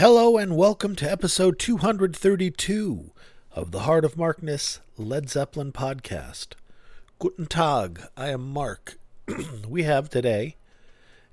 Hello 0.00 0.38
and 0.38 0.56
welcome 0.56 0.96
to 0.96 1.12
episode 1.12 1.58
232 1.58 3.10
of 3.52 3.70
the 3.70 3.80
Heart 3.80 4.06
of 4.06 4.16
Markness 4.16 4.80
Led 4.96 5.28
Zeppelin 5.28 5.72
podcast. 5.72 6.54
Guten 7.18 7.44
Tag, 7.44 8.00
I 8.16 8.30
am 8.30 8.50
Mark. 8.50 8.96
we 9.68 9.82
have 9.82 10.08
today 10.08 10.56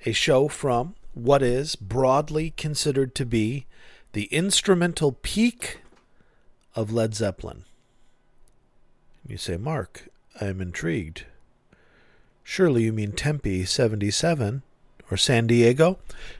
a 0.05 0.11
show 0.11 0.49
from 0.49 0.95
what 1.13 1.41
is 1.41 1.77
broadly 1.77 2.51
considered 2.57 3.15
to 3.15 3.25
be 3.25 3.67
the 4.11 4.25
instrumental 4.33 5.13
peak 5.13 5.79
of 6.75 6.91
Led 6.91 7.15
Zeppelin. 7.15 7.63
You 9.25 9.37
say, 9.37 9.55
Mark, 9.55 10.09
I 10.41 10.47
am 10.47 10.59
intrigued. 10.59 11.23
Surely 12.43 12.83
you 12.83 12.91
mean 12.91 13.13
Tempe 13.13 13.63
77 13.63 14.61
or 15.09 15.15
San 15.15 15.47
Diego? 15.47 15.99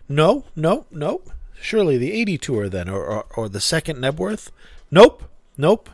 No, 0.09 0.43
no, 0.57 0.87
no. 0.91 1.21
Surely 1.61 1.97
the 1.97 2.13
80 2.13 2.37
tour 2.37 2.69
then, 2.69 2.89
or, 2.89 3.03
or, 3.05 3.25
or 3.35 3.49
the 3.49 3.59
second 3.59 3.97
Knebworth? 3.97 4.51
Nope, 4.91 5.23
nope. 5.57 5.89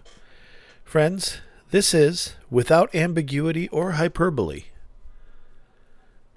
Friends, 0.84 1.38
this 1.72 1.94
is, 1.94 2.36
without 2.52 2.94
ambiguity 2.94 3.68
or 3.70 3.94
hyperbole, 3.94 4.66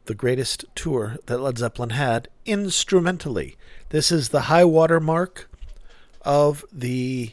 the 0.07 0.15
greatest 0.15 0.65
tour 0.75 1.19
that 1.27 1.39
Led 1.39 1.59
Zeppelin 1.59 1.91
had 1.91 2.29
instrumentally. 2.47 3.57
This 3.91 4.11
is 4.11 4.31
the 4.31 4.43
high 4.43 4.65
water 4.65 5.01
mark 5.01 5.51
of 6.23 6.65
the 6.73 7.33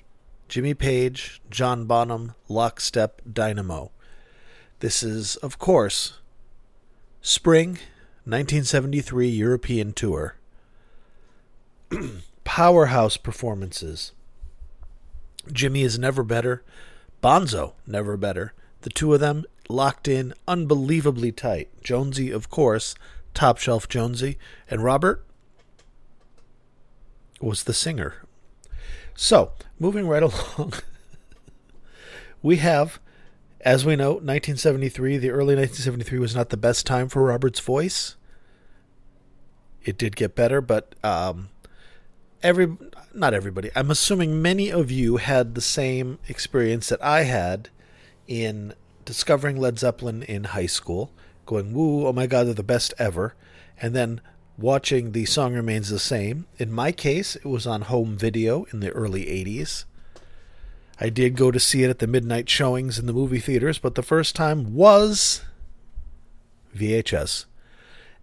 Jimmy 0.49 0.73
Page, 0.73 1.41
John 1.49 1.85
Bonham, 1.85 2.35
Lockstep 2.49 3.21
Dynamo. 3.31 3.91
This 4.80 5.02
is, 5.02 5.35
of 5.38 5.57
course, 5.57 6.19
Spring 7.21 7.80
1973 8.25 9.30
European 9.30 9.94
Tour. 9.94 10.35
powerhouse 12.43 13.17
performances. 13.17 14.11
Jimmy 15.52 15.81
is 15.81 15.99
never 15.99 16.23
better. 16.23 16.63
Bonzo, 17.22 17.73
never 17.86 18.17
better. 18.17 18.53
The 18.81 18.89
two 18.89 19.13
of 19.13 19.19
them 19.19 19.45
locked 19.69 20.08
in 20.08 20.33
unbelievably 20.47 21.31
tight. 21.33 21.69
Jonesy, 21.83 22.31
of 22.31 22.49
course, 22.49 22.95
top 23.33 23.58
shelf 23.58 23.88
Jonesy. 23.88 24.38
And 24.69 24.83
Robert 24.83 25.25
was 27.39 27.64
the 27.64 27.73
singer. 27.73 28.16
So, 29.16 29.52
moving 29.80 30.08
right 30.08 30.23
along, 30.58 30.73
we 32.41 32.58
have, 32.58 32.99
as 33.61 33.86
we 33.86 33.95
know, 33.95 34.11
1973. 34.14 35.17
The 35.17 35.30
early 35.30 35.55
1973 35.55 36.19
was 36.19 36.36
not 36.36 36.49
the 36.49 36.58
best 36.58 36.86
time 36.86 37.09
for 37.09 37.23
Robert's 37.23 37.59
voice. 37.59 38.16
It 39.83 39.97
did 39.97 40.16
get 40.16 40.36
better, 40.36 40.61
but 40.61 40.95
um, 41.03 41.49
every 42.44 42.77
not 43.13 43.33
everybody. 43.33 43.72
I'm 43.75 43.89
assuming 43.89 44.41
many 44.41 44.72
of 44.72 44.91
you 44.91 45.17
had 45.17 45.55
the 45.55 45.61
same 45.61 46.19
experience 46.27 46.89
that 46.89 47.03
I 47.03 47.23
had 47.23 47.69
in 48.27 48.73
discovering 49.05 49.58
Led 49.58 49.80
Zeppelin 49.80 50.23
in 50.23 50.45
high 50.45 50.66
school, 50.66 51.11
going 51.45 51.73
woo, 51.73 52.08
oh 52.08 52.14
my 52.14 52.27
god, 52.27 52.45
they're 52.47 52.53
the 52.53 52.64
best 52.64 52.94
ever, 52.97 53.36
and 53.81 53.95
then 53.95 54.21
watching 54.58 55.11
the 55.11 55.25
song 55.25 55.53
remains 55.53 55.89
the 55.89 55.99
same. 55.99 56.45
In 56.58 56.71
my 56.71 56.91
case, 56.91 57.36
it 57.36 57.45
was 57.45 57.67
on 57.67 57.83
home 57.83 58.17
video 58.17 58.66
in 58.71 58.80
the 58.80 58.91
early 58.91 59.25
80s. 59.25 59.86
I 60.99 61.09
did 61.09 61.36
go 61.36 61.52
to 61.52 61.59
see 61.59 61.83
it 61.83 61.89
at 61.89 61.99
the 61.99 62.08
midnight 62.08 62.49
showings 62.49 62.99
in 62.99 63.08
the 63.08 63.14
movie 63.14 63.39
theaters, 63.39 63.80
but 63.80 63.95
the 63.95 64.03
first 64.03 64.36
time 64.36 64.73
was 64.73 65.41
VHS. 66.75 67.45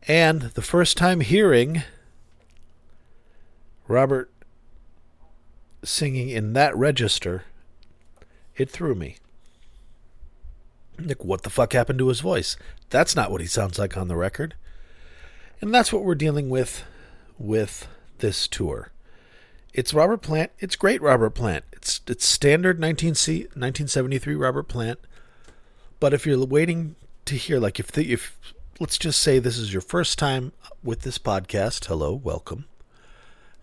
And 0.09 0.43
the 0.43 0.63
first 0.63 0.97
time 0.97 1.21
hearing 1.21 1.83
Robert 3.91 4.31
singing 5.83 6.29
in 6.29 6.53
that 6.53 6.77
register, 6.77 7.43
it 8.57 8.71
threw 8.71 8.95
me. 8.95 9.17
Like, 10.97 11.25
what 11.25 11.43
the 11.43 11.51
fuck 11.51 11.73
happened 11.73 11.99
to 11.99 12.09
his 12.09 12.21
voice? 12.21 12.57
That's 12.91 13.17
not 13.17 13.33
what 13.33 13.41
he 13.41 13.49
sounds 13.49 13.81
like 13.81 13.97
on 13.97 14.07
the 14.07 14.15
record. 14.15 14.55
And 15.61 15.75
that's 15.75 15.93
what 15.93 16.05
we're 16.05 16.15
dealing 16.15 16.49
with 16.49 16.85
with 17.37 17.89
this 18.19 18.47
tour. 18.47 18.93
It's 19.75 19.93
Robert 19.93 20.23
Plant. 20.23 20.53
It's 20.61 20.77
great 20.77 21.03
Robert 21.03 21.31
Plant. 21.31 21.65
It's 21.73 22.01
it's 22.07 22.25
standard 22.25 22.79
19 22.79 23.17
C, 23.17 23.41
1973 23.41 24.35
Robert 24.37 24.69
Plant. 24.69 25.01
But 25.99 26.15
if 26.15 26.27
you're 26.27 26.47
waiting 26.47 26.95
to 27.25 27.35
hear, 27.35 27.59
like, 27.59 27.81
if 27.81 27.91
the, 27.91 28.13
if 28.13 28.39
let's 28.79 28.99
just 28.99 29.21
say 29.21 29.41
this 29.41 29.59
is 29.59 29.73
your 29.73 29.83
first 29.83 30.17
time 30.17 30.53
with 30.85 31.03
this 31.03 31.19
podcast, 31.19 31.87
hello, 31.87 32.15
welcome 32.15 32.67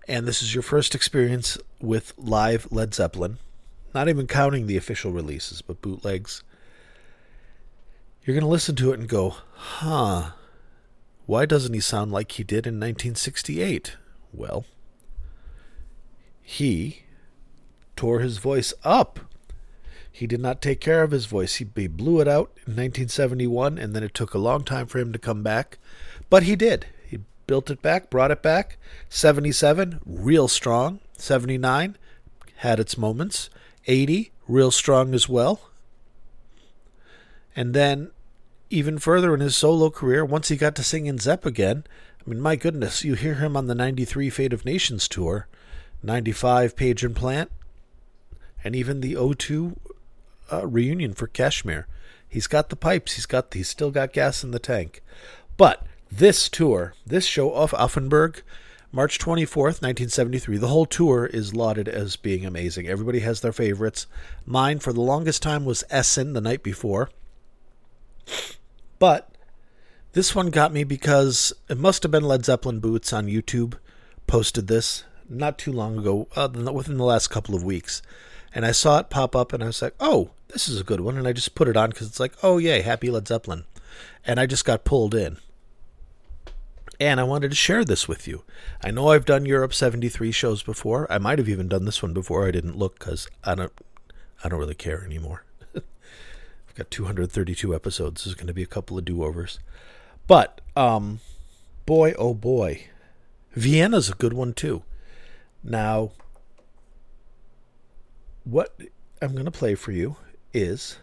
and 0.07 0.25
this 0.25 0.41
is 0.41 0.53
your 0.53 0.63
first 0.63 0.95
experience 0.95 1.57
with 1.81 2.13
live 2.18 2.68
Led 2.72 2.94
Zeppelin, 2.94 3.40
not 3.94 4.07
even 4.07 4.25
counting 4.28 4.66
the 4.66 4.78
official 4.78 5.12
releases, 5.12 5.62
but 5.62 5.81
bootlegs, 5.81 6.44
you're 8.23 8.34
going 8.34 8.44
to 8.44 8.50
listen 8.50 8.75
to 8.78 8.91
it 8.91 9.00
and 9.00 9.09
go, 9.09 9.35
huh, 9.53 10.31
why 11.25 11.45
doesn't 11.45 11.73
he 11.73 11.79
sound 11.79 12.12
like 12.12 12.31
he 12.34 12.44
did 12.44 12.66
in 12.66 12.75
1968? 12.75 13.97
Well, 14.34 14.66
he 16.41 17.03
tore 17.95 18.19
his 18.19 18.38
voice 18.38 18.74
up. 18.84 19.19
He 20.09 20.25
did 20.25 20.39
not 20.39 20.62
take 20.62 20.79
care 20.79 21.03
of 21.03 21.12
his 21.12 21.25
voice. 21.25 21.56
He, 21.56 21.66
blew 21.66 22.22
it 22.22 22.28
out 22.28 22.51
in 22.66 22.74
1971, 22.74 23.78
and 23.78 23.94
then 23.94 24.03
it 24.03 24.13
took 24.13 24.34
a 24.34 24.39
long 24.39 24.63
time 24.63 24.88
for 24.88 25.00
him 25.00 25.12
to 25.13 25.19
come 25.19 25.44
back. 25.44 25.78
But 26.29 26.44
he 26.44 26.56
did 26.56 26.88
built 27.47 27.72
it 27.72 27.81
back, 27.81 28.09
brought 28.09 28.31
it 28.31 28.41
back. 28.41 28.78
77, 29.09 30.00
real 30.06 30.47
strong. 30.47 31.00
79, 31.18 31.97
had 32.58 32.80
its 32.80 32.97
moments. 32.97 33.50
80, 33.88 34.31
real 34.47 34.72
strong 34.72 35.13
as 35.13 35.28
well. 35.28 35.62
And 37.56 37.74
then, 37.74 38.12
even 38.69 39.00
further 39.00 39.34
in 39.34 39.40
his 39.40 39.56
solo 39.56 39.90
career, 39.90 40.24
once 40.24 40.50
he 40.50 40.57
got 40.57 40.75
to 40.75 40.84
sing 40.84 41.07
in 41.07 41.18
Zep 41.18 41.46
again, 41.46 41.86
I 42.19 42.30
mean, 42.30 42.41
my 42.41 42.56
goodness, 42.56 43.03
you 43.03 43.16
hear 43.16 43.36
him 43.36 43.56
on 43.56 43.68
the 43.68 43.75
93 43.75 44.30
Fate 44.30 44.53
of 44.53 44.66
Nations 44.66 45.07
tour, 45.07 45.47
95 46.03 46.75
Page 46.75 47.03
and 47.03 47.16
Plant, 47.16 47.50
and 48.63 48.75
even 48.75 49.00
the 49.00 49.13
O2 49.13 49.78
uh, 50.52 50.68
reunion 50.68 51.13
for 51.13 51.28
Kashmir. 51.28 51.88
He's 52.28 52.47
got 52.47 52.69
the 52.69 52.75
pipes, 52.75 53.13
he's 53.13 53.25
got 53.25 53.53
he's 53.53 53.69
still 53.69 53.91
got 53.91 54.12
gas 54.12 54.44
in 54.44 54.52
the 54.52 54.59
tank. 54.59 55.02
But 55.56 55.86
this 56.12 56.50
tour, 56.50 56.94
this 57.06 57.25
show 57.25 57.53
of 57.53 57.72
Offenburg, 57.72 58.41
March 58.91 59.19
24th, 59.19 59.81
1973, 59.81 60.57
the 60.57 60.69
whole 60.69 60.85
tour 60.85 61.25
is 61.25 61.53
lauded 61.53 61.88
as 61.88 62.16
being 62.16 62.45
amazing. 62.45 62.88
Everybody 62.88 63.19
has 63.19 63.41
their 63.41 63.51
favorites. 63.51 64.07
Mine, 64.45 64.79
for 64.79 64.94
the 64.94 65.01
longest 65.01 65.44
time, 65.44 65.66
was 65.66 65.84
Essen 65.90 66.34
the 66.34 66.41
night 66.41 66.63
before. 66.63 67.09
But 68.97 69.29
this 70.13 70.34
one 70.34 70.50
got 70.50 70.73
me 70.73 70.84
because 70.84 71.53
it 71.69 71.78
must 71.78 72.03
have 72.03 72.12
been 72.12 72.24
Led 72.24 72.45
Zeppelin 72.45 72.79
Boots 72.79 73.12
on 73.12 73.28
YouTube 73.28 73.75
posted 74.25 74.68
this 74.68 75.03
not 75.29 75.57
too 75.57 75.74
long 75.74 76.00
ago, 76.00 76.28
uh, 76.35 76.50
within 76.74 76.97
the 76.97 77.03
last 77.03 77.28
couple 77.28 77.53
of 77.53 77.63
weeks. 77.63 78.01
And 78.56 78.66
I 78.66 78.72
saw 78.72 79.00
it 79.00 79.09
pop 79.09 79.35
up 79.35 79.51
and 79.51 79.62
I 79.62 79.68
was 79.68 79.81
like, 79.81 79.94
oh, 80.00 80.31
this 80.47 80.69
is 80.69 80.79
a 80.79 80.85
good 80.85 81.01
one. 81.01 81.18
And 81.18 81.28
I 81.28 81.34
just 81.34 81.56
put 81.56 81.68
it 81.68 81.78
on 81.78 81.89
because 81.89 82.07
it's 82.07 82.19
like, 82.19 82.34
oh, 82.41 82.57
yay, 82.57 82.81
happy 82.81 83.12
Led 83.12 83.28
Zeppelin. 83.28 83.66
And 84.25 84.39
I 84.39 84.45
just 84.45 84.66
got 84.66 84.85
pulled 84.85 85.13
in 85.13 85.38
and 87.00 87.19
I 87.19 87.24
wanted 87.24 87.50
to 87.50 87.56
share 87.56 87.85
this 87.85 88.08
with 88.08 88.28
you. 88.28 88.44
I 88.84 88.91
know 88.91 89.09
I've 89.09 89.25
done 89.25 89.46
Europe 89.46 89.74
73 89.74 90.31
shows 90.31 90.63
before. 90.63 91.12
I 91.12 91.18
might 91.18 91.38
have 91.38 91.50
even 91.50 91.68
done 91.68 91.85
this 91.85 92.02
one 92.02 92.13
before. 92.13 92.47
I 92.47 92.52
didn't 92.52 92.78
look 92.78 93.00
cuz 93.00 93.28
I 93.44 93.56
don't 93.56 93.74
I 94.44 94.50
don't 94.50 94.59
really 94.59 94.75
care 94.75 95.03
anymore. 95.03 95.44
I've 95.75 96.75
got 96.75 96.91
232 96.91 97.74
episodes. 97.75 98.24
There's 98.24 98.36
going 98.36 98.47
to 98.47 98.53
be 98.53 98.63
a 98.63 98.68
couple 98.68 98.97
of 98.97 99.06
do-overs. 99.06 99.59
But 100.25 100.62
um 100.75 101.19
boy 101.86 102.13
oh 102.13 102.34
boy. 102.34 102.86
Vienna's 103.53 104.09
a 104.09 104.16
good 104.16 104.34
one 104.34 104.53
too. 104.53 104.84
Now 105.63 106.12
what 108.44 108.80
I'm 109.21 109.33
going 109.33 109.45
to 109.45 109.51
play 109.51 109.75
for 109.75 109.92
you 109.92 110.16
is 110.54 110.98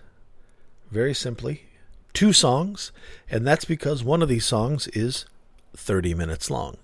very 0.91 1.15
simply 1.15 1.65
two 2.13 2.33
songs, 2.33 2.93
and 3.29 3.47
that's 3.47 3.65
because 3.65 4.03
one 4.03 4.23
of 4.23 4.29
these 4.29 4.47
songs 4.47 4.87
is 4.89 5.27
30 5.77 6.15
minutes 6.15 6.51
long. 6.51 6.77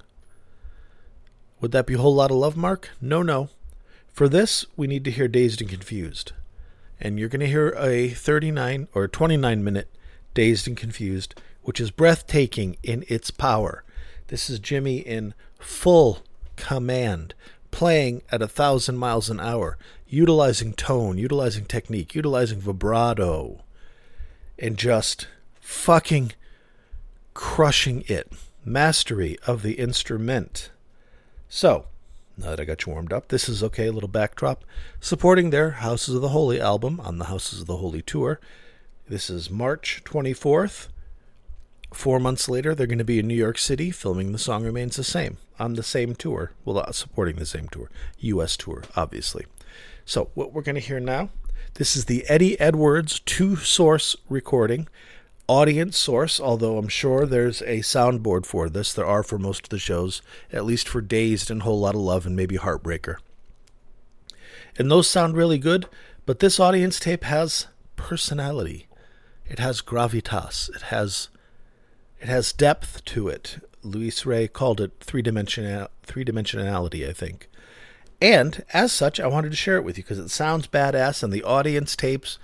Would 1.61 1.73
that 1.73 1.87
be 1.87 1.95
a 1.95 1.99
whole 1.99 2.15
lot 2.15 2.31
of 2.31 2.39
love, 2.39 2.57
Mark? 2.57 2.91
No, 3.01 3.23
no. 3.23 3.51
For 4.13 4.29
this, 4.29 4.65
we 4.77 4.87
need 4.87 5.05
to 5.05 5.11
hear 5.11 5.29
Dazed 5.29 5.61
and 5.61 5.71
Confused. 5.71 6.33
And 7.01 7.19
you're 7.19 7.29
going 7.29 7.41
to 7.41 7.47
hear 7.47 7.75
a 7.79 8.11
39 8.11 8.89
or 8.95 9.09
29 9.09 9.65
minute 9.65 9.89
Dazed 10.35 10.69
and 10.69 10.77
Confused, 10.77 11.35
which 11.63 11.81
is 11.81 11.91
breathtaking 11.91 12.77
in 12.83 13.05
its 13.09 13.31
power. 13.31 13.85
This 14.29 14.49
is 14.49 14.59
Jimmy 14.59 14.99
in 14.99 15.35
full 15.59 16.21
command, 16.57 17.35
playing 17.71 18.23
at 18.31 18.43
a 18.43 18.49
thousand 18.49 18.99
miles 18.99 19.29
an 19.29 19.41
hour, 19.41 19.77
utilizing 20.09 20.73
tone, 20.73 21.19
utilizing 21.19 21.65
technique, 21.65 22.15
utilizing 22.15 22.61
vibrato, 22.61 23.63
and 24.59 24.77
just 24.77 25.29
fucking 25.61 26.33
crushing 27.35 28.05
it 28.07 28.31
mastery 28.65 29.39
of 29.47 29.63
the 29.63 29.73
instrument. 29.73 30.71
So, 31.49 31.87
now 32.37 32.51
that 32.51 32.61
I 32.61 32.65
got 32.65 32.87
you 32.87 32.93
warmed 32.93 33.13
up, 33.13 33.29
this 33.29 33.49
is 33.49 33.63
okay, 33.63 33.87
a 33.87 33.93
little 33.93 34.09
backdrop, 34.09 34.65
supporting 35.01 35.51
their 35.51 35.71
Houses 35.73 36.15
of 36.15 36.23
the 36.23 36.29
Holy 36.29 36.61
album 36.61 37.01
on 37.01 37.19
the 37.19 37.27
Houses 37.27 37.63
of 37.63 37.67
the 37.67 37.79
Holy 37.79 38.03
tour. 38.03 38.41
This 39.09 39.29
is 39.29 39.51
March 39.51 40.03
24th. 40.05 40.89
Four 41.93 42.21
months 42.21 42.49
later, 42.49 42.75
they're 42.75 42.87
going 42.87 42.99
to 42.99 43.05
be 43.05 43.19
in 43.19 43.27
New 43.27 43.35
York 43.35 43.59
City 43.59 43.91
filming 43.91 44.33
The 44.33 44.39
Song 44.39 44.65
Remains 44.65 44.97
the 44.97 45.05
Same 45.05 45.39
on 45.59 45.75
the 45.75 45.83
same 45.83 46.15
tour. 46.15 46.53
Well, 46.65 46.79
uh, 46.79 46.93
supporting 46.93 47.37
the 47.37 47.47
same 47.47 47.69
tour, 47.69 47.91
U.S. 48.21 48.57
tour, 48.57 48.85
obviously. 48.95 49.47
So, 50.05 50.31
what 50.35 50.53
we're 50.53 50.63
going 50.63 50.77
to 50.77 50.81
hear 50.81 51.01
now, 51.01 51.31
this 51.75 51.97
is 51.97 52.05
the 52.05 52.25
Eddie 52.29 52.59
Edwards 52.61 53.21
two 53.21 53.57
source 53.57 54.17
recording 54.29 54.89
audience 55.51 55.99
source, 55.99 56.39
although 56.39 56.79
I'm 56.79 56.87
sure 56.87 57.27
there's 57.27 57.61
a 57.63 57.81
soundboard 57.81 58.47
for 58.47 58.69
this. 58.69 58.93
There 58.93 59.05
are 59.05 59.25
for 59.25 59.37
most 59.37 59.65
of 59.65 59.71
the 59.71 59.81
shows, 59.81 60.23
at 60.53 60.65
least 60.65 60.89
for 60.89 61.01
Dazed 61.01 61.51
and 61.51 61.63
Whole 61.63 61.81
Lot 61.81 61.97
of 61.97 62.01
Love 62.03 62.25
and 62.25 62.37
maybe 62.37 62.57
Heartbreaker. 62.57 63.17
And 64.79 64.89
those 64.89 65.11
sound 65.11 65.37
really 65.37 65.59
good, 65.59 65.87
but 66.25 66.39
this 66.39 66.61
audience 66.61 67.01
tape 67.01 67.25
has 67.25 67.67
personality. 67.97 68.87
It 69.45 69.59
has 69.59 69.83
gravitas. 69.83 70.71
It 70.71 70.83
has 70.83 71.31
it 72.21 72.29
has 72.29 72.53
depth 72.53 73.05
to 73.07 73.27
it. 73.27 73.59
Luis 73.83 74.25
Rey 74.25 74.47
called 74.47 74.81
it 74.81 74.93
three 75.01 75.21
dimensional 75.21 75.89
three 76.05 76.25
dimensionality, 76.25 77.09
I 77.09 77.13
think. 77.13 77.49
And 78.23 78.65
as 78.73 78.93
such, 78.93 79.19
I 79.19 79.27
wanted 79.27 79.51
to 79.51 79.57
share 79.57 79.79
it 79.79 79.85
with 79.85 79.99
you 79.99 80.05
because 80.05 80.21
it 80.21 80.31
sounds 80.31 80.69
badass, 80.69 81.25
and 81.25 81.33
the 81.33 81.43
audience 81.43 81.97
tapes 81.97 82.39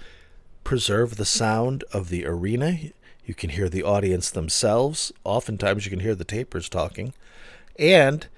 preserve 0.65 1.15
the 1.15 1.25
sound 1.25 1.85
of 1.93 2.09
the 2.09 2.27
arena. 2.27 2.77
You 3.27 3.35
can 3.35 3.51
hear 3.51 3.69
the 3.69 3.83
audience 3.83 4.31
themselves. 4.31 5.13
Oftentimes, 5.25 5.85
you 5.85 5.91
can 5.91 6.01
hear 6.01 6.15
the 6.15 6.25
tapers 6.25 6.69
talking, 6.69 7.13
and 7.77 8.29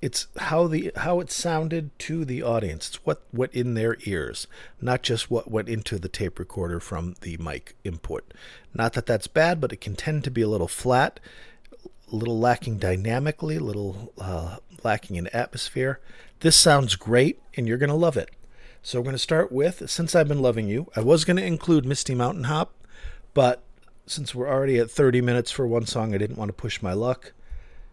it's 0.00 0.28
how 0.36 0.68
the 0.68 0.92
how 0.96 1.18
it 1.18 1.30
sounded 1.30 1.96
to 2.00 2.24
the 2.24 2.40
audience. 2.40 2.88
It's 2.88 3.04
what 3.04 3.22
went 3.32 3.52
in 3.52 3.74
their 3.74 3.96
ears, 4.04 4.46
not 4.80 5.02
just 5.02 5.28
what 5.28 5.50
went 5.50 5.68
into 5.68 5.98
the 5.98 6.08
tape 6.08 6.38
recorder 6.38 6.78
from 6.78 7.16
the 7.22 7.36
mic 7.38 7.74
input. 7.82 8.32
Not 8.72 8.92
that 8.92 9.06
that's 9.06 9.26
bad, 9.26 9.60
but 9.60 9.72
it 9.72 9.80
can 9.80 9.96
tend 9.96 10.22
to 10.24 10.30
be 10.30 10.42
a 10.42 10.48
little 10.48 10.68
flat, 10.68 11.18
a 12.10 12.14
little 12.14 12.38
lacking 12.38 12.78
dynamically, 12.78 13.56
a 13.56 13.60
little 13.60 14.12
uh, 14.18 14.58
lacking 14.84 15.16
in 15.16 15.26
atmosphere. 15.28 15.98
This 16.40 16.54
sounds 16.54 16.94
great, 16.94 17.40
and 17.56 17.66
you're 17.66 17.78
going 17.78 17.90
to 17.90 17.96
love 17.96 18.16
it. 18.16 18.30
So 18.84 18.98
we're 18.98 19.04
going 19.04 19.14
to 19.14 19.18
start 19.18 19.50
with 19.50 19.88
Since 19.90 20.14
I've 20.14 20.28
Been 20.28 20.42
Loving 20.42 20.68
You. 20.68 20.90
I 20.94 21.00
was 21.00 21.24
going 21.24 21.36
to 21.36 21.44
include 21.44 21.84
Misty 21.84 22.14
Mountain 22.14 22.44
Hop, 22.44 22.72
but 23.34 23.62
since 24.06 24.34
we're 24.34 24.48
already 24.48 24.78
at 24.78 24.90
30 24.90 25.20
minutes 25.20 25.50
for 25.50 25.66
one 25.66 25.86
song, 25.86 26.14
I 26.14 26.18
didn't 26.18 26.38
want 26.38 26.48
to 26.48 26.52
push 26.54 26.82
my 26.82 26.92
luck 26.92 27.32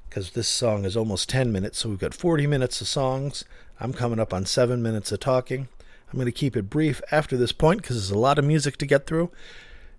because 0.10 0.32
this 0.32 0.48
song 0.48 0.86
is 0.86 0.98
almost 0.98 1.30
10 1.30 1.52
minutes. 1.52 1.80
So 1.80 1.90
we've 1.90 2.00
got 2.00 2.14
40 2.14 2.48
minutes 2.48 2.82
of 2.82 2.88
songs. 2.88 3.46
I'm 3.80 3.94
coming 3.94 4.20
up 4.20 4.34
on 4.34 4.46
7 4.46 4.82
minutes 4.82 5.12
of 5.12 5.20
talking. 5.20 5.68
I'm 6.12 6.18
going 6.18 6.26
to 6.26 6.32
keep 6.32 6.58
it 6.58 6.70
brief 6.70 7.02
after 7.12 7.38
this 7.38 7.52
point 7.52 7.82
because 7.82 7.96
there's 7.98 8.12
a 8.12 8.18
lot 8.18 8.40
of 8.40 8.46
music 8.46 8.78
to 8.78 8.86
get 8.86 9.06
through. 9.06 9.30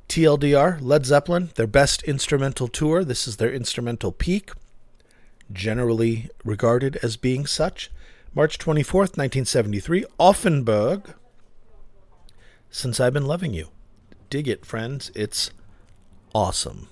TLDR, 0.09 0.79
Led 0.81 1.07
Zeppelin, 1.07 1.51
their 1.55 1.69
best 1.69 2.03
instrumental 2.03 2.67
tour. 2.67 3.05
This 3.05 3.29
is 3.29 3.37
their 3.37 3.53
instrumental 3.53 4.11
peak, 4.11 4.51
generally 5.53 6.29
regarded 6.45 6.97
as 6.97 7.17
being 7.17 7.47
such. 7.47 7.93
March 8.35 8.59
24th, 8.59 9.17
1973, 9.17 10.05
Offenburg. 10.19 11.15
Since 12.71 12.99
I've 12.99 13.13
Been 13.13 13.27
Loving 13.27 13.55
You. 13.55 13.69
Dig 14.31 14.49
it, 14.49 14.67
friends. 14.67 15.13
It's 15.15 15.53
awesome. 16.35 16.89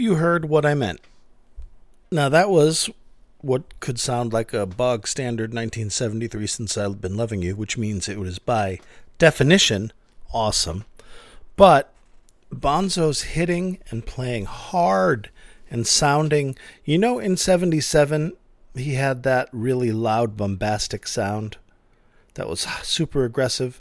You 0.00 0.16
heard 0.16 0.46
what 0.46 0.66
I 0.66 0.74
meant. 0.74 1.00
Now, 2.10 2.28
that 2.28 2.50
was 2.50 2.90
what 3.40 3.78
could 3.80 3.98
sound 3.98 4.32
like 4.32 4.52
a 4.52 4.66
bog 4.66 5.06
standard 5.06 5.50
1973 5.50 6.46
Since 6.46 6.76
I've 6.76 7.00
Been 7.00 7.16
Loving 7.16 7.42
You, 7.42 7.56
which 7.56 7.78
means 7.78 8.08
it 8.08 8.18
was 8.18 8.38
by 8.38 8.80
definition 9.18 9.92
awesome. 10.32 10.84
But 11.56 11.92
Bonzo's 12.52 13.22
hitting 13.22 13.78
and 13.90 14.06
playing 14.06 14.46
hard 14.46 15.30
and 15.70 15.86
sounding. 15.86 16.56
You 16.84 16.98
know, 16.98 17.18
in 17.18 17.36
77, 17.36 18.32
he 18.74 18.94
had 18.94 19.22
that 19.22 19.48
really 19.52 19.92
loud, 19.92 20.36
bombastic 20.36 21.06
sound 21.06 21.56
that 22.34 22.48
was 22.48 22.60
super 22.82 23.24
aggressive. 23.24 23.80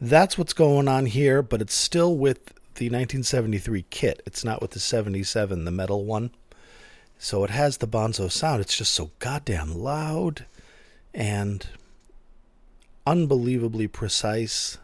That's 0.00 0.38
what's 0.38 0.52
going 0.52 0.88
on 0.88 1.06
here, 1.06 1.42
but 1.42 1.60
it's 1.60 1.74
still 1.74 2.16
with 2.16 2.52
the 2.80 2.86
1973 2.86 3.84
kit. 3.90 4.22
It's 4.24 4.42
not 4.42 4.62
with 4.62 4.70
the 4.70 4.80
77, 4.80 5.66
the 5.66 5.70
metal 5.70 6.06
one. 6.06 6.30
So 7.18 7.44
it 7.44 7.50
has 7.50 7.76
the 7.76 7.86
Bonzo 7.86 8.32
sound. 8.32 8.62
It's 8.62 8.78
just 8.78 8.94
so 8.94 9.10
goddamn 9.18 9.74
loud 9.74 10.46
and 11.12 11.66
unbelievably 13.06 13.88
precise 13.88 14.78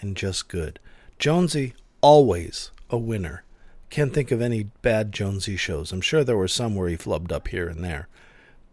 and 0.00 0.16
just 0.16 0.48
good. 0.48 0.78
Jonesy, 1.18 1.74
always 2.00 2.70
a 2.88 2.96
winner. 2.96 3.44
Can't 3.90 4.14
think 4.14 4.30
of 4.30 4.40
any 4.40 4.62
bad 4.80 5.12
Jonesy 5.12 5.58
shows. 5.58 5.92
I'm 5.92 6.00
sure 6.00 6.24
there 6.24 6.38
were 6.38 6.48
some 6.48 6.74
where 6.74 6.88
he 6.88 6.96
flubbed 6.96 7.30
up 7.30 7.48
here 7.48 7.68
and 7.68 7.84
there, 7.84 8.08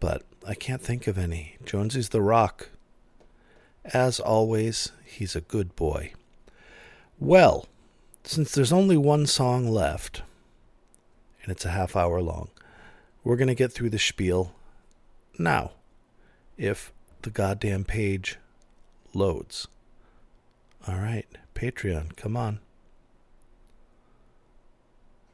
but 0.00 0.22
I 0.46 0.54
can't 0.54 0.80
think 0.80 1.06
of 1.06 1.18
any. 1.18 1.56
Jonesy's 1.62 2.08
the 2.08 2.22
rock. 2.22 2.70
As 3.84 4.18
always, 4.18 4.92
he's 5.04 5.36
a 5.36 5.42
good 5.42 5.76
boy. 5.76 6.14
Well, 7.18 7.66
since 8.28 8.52
there's 8.52 8.74
only 8.74 8.98
one 8.98 9.24
song 9.24 9.66
left, 9.66 10.20
and 11.42 11.50
it's 11.50 11.64
a 11.64 11.70
half 11.70 11.96
hour 11.96 12.20
long, 12.20 12.50
we're 13.24 13.36
going 13.38 13.48
to 13.48 13.54
get 13.54 13.72
through 13.72 13.88
the 13.88 13.98
spiel 13.98 14.54
now, 15.38 15.70
if 16.58 16.92
the 17.22 17.30
goddamn 17.30 17.84
page 17.84 18.36
loads. 19.14 19.66
All 20.86 20.96
right, 20.96 21.26
Patreon, 21.54 22.16
come 22.16 22.36
on. 22.36 22.60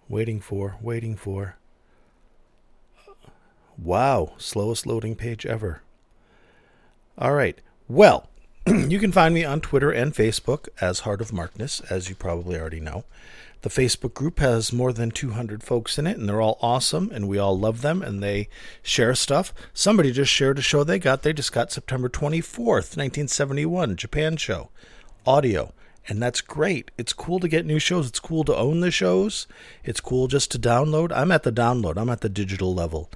Waiting 0.09 0.39
for, 0.39 0.77
waiting 0.81 1.17
for. 1.17 1.57
Wow, 3.77 4.35
slowest 4.39 4.87
loading 4.87 5.17
page 5.17 5.45
ever. 5.45 5.83
All 7.19 7.33
right, 7.33 7.61
well, 7.89 8.29
you 8.89 8.99
can 8.99 9.13
find 9.13 9.35
me 9.35 9.45
on 9.45 9.61
Twitter 9.61 9.91
and 9.91 10.15
Facebook 10.15 10.69
as 10.81 11.01
Heart 11.01 11.21
of 11.21 11.35
Markness, 11.35 11.83
as 11.91 12.09
you 12.09 12.15
probably 12.15 12.59
already 12.59 12.81
know. 12.81 13.05
The 13.61 13.69
Facebook 13.69 14.15
group 14.15 14.39
has 14.39 14.73
more 14.73 14.91
than 14.91 15.11
200 15.11 15.63
folks 15.63 15.99
in 15.99 16.07
it, 16.07 16.17
and 16.17 16.27
they're 16.27 16.41
all 16.41 16.59
awesome, 16.63 17.11
and 17.13 17.29
we 17.29 17.39
all 17.39 17.59
love 17.59 17.83
them, 17.83 18.01
and 18.01 18.23
they 18.23 18.49
share 18.83 19.15
stuff. 19.15 19.53
Somebody 19.75 20.13
just 20.13 20.33
shared 20.33 20.59
a 20.59 20.63
show 20.63 20.83
they 20.83 20.99
got. 20.99 21.23
They 21.23 21.35
just 21.35 21.53
got 21.53 21.73
September 21.73 22.09
24th, 22.09 22.97
1971, 22.97 23.97
Japan 23.97 24.39
show, 24.39 24.71
audio. 25.27 25.75
And 26.09 26.23
that's 26.23 26.41
great. 26.41 26.91
It's 26.97 27.13
cool 27.13 27.41
to 27.41 27.49
get 27.49 27.67
new 27.67 27.79
shows. 27.79 28.09
It's 28.09 28.21
cool 28.21 28.45
to 28.45 28.57
own 28.57 28.81
the 28.81 28.91
shows. 28.91 29.47
It's 29.83 30.01
cool 30.01 30.27
just 30.27 30.51
to 30.53 30.59
download. 30.59 31.13
I'm 31.15 31.33
at 31.33 31.43
the 31.43 31.53
download, 31.53 31.99
I'm 31.99 32.11
at 32.11 32.23
the 32.23 32.29
digital 32.31 32.75
level. 32.75 33.11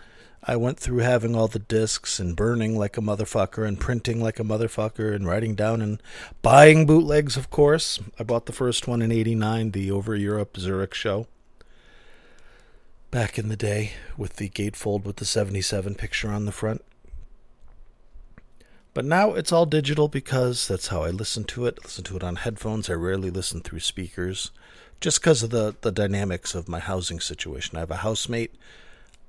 I 0.49 0.57
went 0.57 0.81
through 0.81 1.01
having 1.01 1.37
all 1.37 1.47
the 1.47 1.59
discs 1.59 2.19
and 2.19 2.35
burning 2.35 2.79
like 2.79 2.97
a 2.97 3.03
motherfucker 3.03 3.69
and 3.69 3.79
printing 3.79 4.23
like 4.23 4.41
a 4.41 4.45
motherfucker 4.45 5.15
and 5.15 5.27
writing 5.27 5.55
down 5.55 5.83
and 5.83 6.03
buying 6.41 6.87
bootlegs, 6.87 7.37
of 7.37 7.51
course. 7.51 8.01
I 8.19 8.23
bought 8.23 8.47
the 8.47 8.53
first 8.55 8.89
one 8.89 9.03
in 9.03 9.13
89, 9.13 9.73
the 9.73 9.91
Over 9.91 10.17
Europe 10.17 10.57
Zurich 10.57 10.95
show. 10.95 11.27
back 13.11 13.39
in 13.39 13.51
the 13.51 13.57
day 13.57 13.93
with 14.17 14.37
the 14.37 14.49
gatefold 14.49 15.05
with 15.05 15.17
the 15.17 15.27
77 15.27 15.95
picture 15.95 16.31
on 16.31 16.47
the 16.47 16.53
front. 16.53 16.83
But 18.95 19.05
now 19.05 19.35
it's 19.35 19.53
all 19.53 19.67
digital 19.67 20.09
because 20.09 20.67
that's 20.67 20.89
how 20.89 21.05
I 21.05 21.11
listen 21.11 21.45
to 21.45 21.67
it. 21.67 21.79
listen 21.85 22.05
to 22.05 22.17
it 22.17 22.25
on 22.25 22.37
headphones. 22.37 22.89
I 22.89 22.95
rarely 22.95 23.31
listen 23.31 23.61
through 23.61 23.81
speakers 23.81 24.51
just 24.99 25.21
because 25.21 25.43
of 25.43 25.51
the, 25.51 25.77
the 25.83 25.93
dynamics 25.93 26.55
of 26.55 26.71
my 26.71 26.79
housing 26.79 27.21
situation. 27.21 27.77
I 27.77 27.81
have 27.81 27.91
a 27.91 27.97
housemate. 27.97 28.55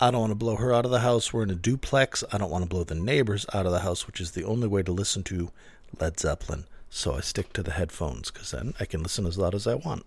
I 0.01 0.11
don't 0.11 0.21
want 0.21 0.31
to 0.31 0.35
blow 0.35 0.55
her 0.55 0.73
out 0.73 0.85
of 0.85 0.91
the 0.91 1.01
house. 1.01 1.33
We're 1.33 1.43
in 1.43 1.49
a 1.49 1.55
duplex. 1.55 2.23
I 2.31 2.37
don't 2.37 2.49
want 2.49 2.63
to 2.63 2.69
blow 2.69 2.85
the 2.85 2.95
neighbors 2.95 3.45
out 3.53 3.65
of 3.65 3.73
the 3.73 3.79
house, 3.79 4.07
which 4.07 4.21
is 4.21 4.31
the 4.31 4.45
only 4.45 4.67
way 4.67 4.81
to 4.81 4.93
listen 4.93 5.23
to 5.23 5.51
Led 5.99 6.17
Zeppelin. 6.17 6.63
So 6.89 7.15
I 7.15 7.19
stick 7.19 7.51
to 7.53 7.63
the 7.63 7.71
headphones 7.71 8.31
because 8.31 8.51
then 8.51 8.73
I 8.79 8.85
can 8.85 9.03
listen 9.03 9.25
as 9.25 9.37
loud 9.37 9.53
as 9.53 9.67
I 9.67 9.75
want. 9.75 10.05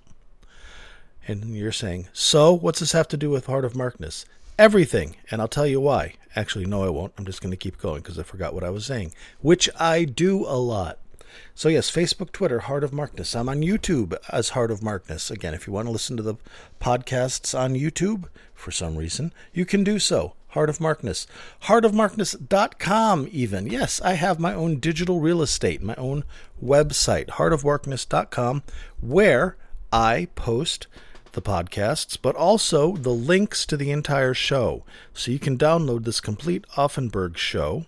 And 1.28 1.54
you're 1.54 1.72
saying, 1.72 2.08
so 2.14 2.54
what's 2.54 2.80
this 2.80 2.92
have 2.92 3.06
to 3.08 3.18
do 3.18 3.28
with 3.28 3.46
Heart 3.46 3.66
of 3.66 3.76
Markness? 3.76 4.24
Everything. 4.58 5.16
And 5.30 5.42
I'll 5.42 5.48
tell 5.48 5.66
you 5.66 5.80
why. 5.80 6.14
Actually, 6.34 6.64
no, 6.64 6.84
I 6.84 6.88
won't. 6.88 7.12
I'm 7.18 7.26
just 7.26 7.42
going 7.42 7.50
to 7.50 7.56
keep 7.58 7.76
going 7.76 8.00
because 8.00 8.18
I 8.18 8.22
forgot 8.22 8.54
what 8.54 8.64
I 8.64 8.70
was 8.70 8.86
saying, 8.86 9.12
which 9.40 9.68
I 9.78 10.04
do 10.04 10.46
a 10.46 10.56
lot. 10.56 10.98
So, 11.54 11.68
yes, 11.68 11.90
Facebook, 11.90 12.32
Twitter, 12.32 12.60
Heart 12.60 12.84
of 12.84 12.92
Markness. 12.92 13.34
I'm 13.34 13.48
on 13.48 13.60
YouTube 13.60 14.16
as 14.28 14.50
Heart 14.50 14.70
of 14.70 14.82
Markness. 14.82 15.30
Again, 15.30 15.54
if 15.54 15.66
you 15.66 15.72
want 15.72 15.86
to 15.86 15.92
listen 15.92 16.16
to 16.16 16.22
the 16.22 16.36
podcasts 16.80 17.58
on 17.58 17.74
YouTube 17.74 18.24
for 18.54 18.70
some 18.70 18.96
reason, 18.96 19.32
you 19.52 19.64
can 19.64 19.84
do 19.84 19.98
so. 19.98 20.34
Heart 20.48 20.68
of 20.68 20.80
Markness. 20.80 21.26
Heartofmarkness.com, 21.64 23.28
even. 23.30 23.66
Yes, 23.66 24.00
I 24.02 24.14
have 24.14 24.38
my 24.38 24.52
own 24.52 24.80
digital 24.80 25.20
real 25.20 25.40
estate, 25.40 25.82
my 25.82 25.94
own 25.94 26.24
website, 26.62 27.28
heartofmarkness.com, 27.28 28.62
where 29.00 29.56
I 29.92 30.28
post 30.34 30.86
the 31.32 31.42
podcasts, 31.42 32.18
but 32.20 32.36
also 32.36 32.96
the 32.96 33.10
links 33.10 33.64
to 33.66 33.76
the 33.76 33.90
entire 33.90 34.34
show. 34.34 34.84
So 35.14 35.30
you 35.30 35.38
can 35.38 35.56
download 35.58 36.04
this 36.04 36.20
complete 36.20 36.64
Offenburg 36.76 37.36
show, 37.36 37.86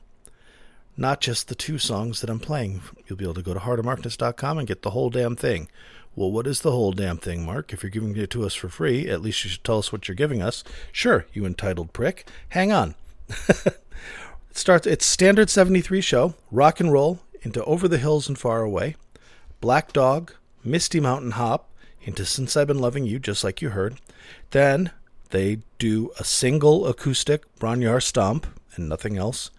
not 0.97 1.21
just 1.21 1.49
the 1.49 1.55
two 1.55 1.79
songs 1.79 2.21
that 2.21 2.31
I'm 2.31 2.41
playing. 2.41 2.83
You'll 3.07 3.19
be 3.19 3.25
able 3.25 3.35
to 3.35 3.43
go 3.43 3.55
to 3.55 3.61
heartofmarkness.com 3.61 4.59
and 4.59 4.69
get 4.69 4.83
the 4.83 4.91
whole 4.91 5.11
damn 5.11 5.37
thing. 5.37 5.69
Well, 6.17 6.31
what 6.31 6.47
is 6.47 6.61
the 6.61 6.71
whole 6.71 6.93
damn 6.93 7.19
thing, 7.19 7.45
Mark? 7.45 7.73
If 7.73 7.83
you're 7.83 7.91
giving 7.91 8.17
it 8.17 8.31
to 8.31 8.45
us 8.47 8.55
for 8.55 8.69
free, 8.69 9.09
at 9.09 9.21
least 9.21 9.43
you 9.43 9.51
should 9.51 9.65
tell 9.65 9.79
us 9.79 9.93
what 9.93 10.07
you're 10.07 10.15
giving 10.15 10.41
us. 10.41 10.63
Sure, 10.93 11.27
you 11.33 11.45
entitled 11.45 11.93
prick. 11.93 12.27
Hang 12.51 12.71
on. 12.71 12.95
it 13.49 13.77
starts 14.53 14.87
it's 14.87 15.05
standard 15.05 15.51
73 15.51 16.01
show, 16.01 16.35
rock 16.53 16.79
and 16.79 16.93
roll 16.93 17.21
into 17.43 17.65
Over 17.65 17.89
the 17.89 17.99
Hills 17.99 18.29
and 18.29 18.39
Far 18.39 18.63
Away, 18.63 18.95
Black 19.61 19.93
Dog, 19.93 20.33
Misty 20.63 21.01
Mountain 21.01 21.33
Hop, 21.33 21.69
into 22.03 22.25
Since 22.25 22.57
I've 22.57 22.69
Been 22.69 22.79
Loving 22.79 23.05
You, 23.05 23.19
just 23.19 23.43
like 23.43 23.61
you 23.61 23.71
heard. 23.71 24.01
Then 24.51 24.93
they 25.31 25.59
do 25.79 26.13
a 26.19 26.25
single 26.25 26.87
acoustic 26.87 27.43
Bron-Y-Aur 27.59 28.01
Stomp 28.01 28.47
and 28.77 28.89
nothing 28.89 29.17
else. 29.17 29.51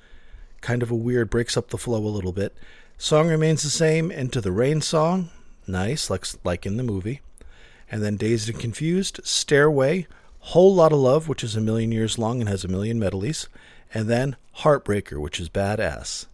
Kind 0.65 0.82
of 0.82 0.89
a 0.89 0.95
weird, 0.95 1.30
breaks 1.30 1.56
up 1.56 1.69
the 1.69 1.78
flow 1.78 1.99
a 1.99 2.10
little 2.10 2.32
bit. 2.32 2.58
Song 2.97 3.28
remains 3.28 3.62
the 3.62 3.69
same 3.69 4.10
into 4.10 4.41
the 4.41 4.51
Rain 4.51 4.82
song. 4.82 5.30
Nice, 5.67 6.10
like, 6.10 6.25
like 6.43 6.65
in 6.65 6.78
the 6.78 6.82
movie. 6.82 7.21
And 7.91 8.01
then 8.01 8.17
Dazed 8.17 8.49
and 8.49 8.60
Confused, 8.60 9.19
Stairway, 9.23 10.08
Whole 10.39 10.73
Lot 10.73 10.91
of 10.91 10.97
Love, 10.97 11.28
which 11.28 11.43
is 11.43 11.56
a 11.56 11.62
million 11.62 11.91
years 11.91 12.17
long 12.17 12.39
and 12.39 12.49
has 12.49 12.63
a 12.63 12.67
million 12.67 12.97
medleys. 12.97 13.47
And 13.93 14.10
then 14.10 14.38
Heartbreaker, 14.62 15.21
which 15.21 15.39
is 15.39 15.49
badass. 15.49 16.25